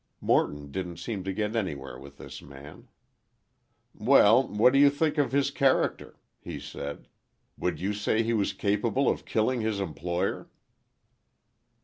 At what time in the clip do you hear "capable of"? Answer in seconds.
8.51-9.25